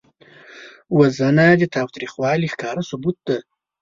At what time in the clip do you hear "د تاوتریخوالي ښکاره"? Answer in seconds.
1.57-2.81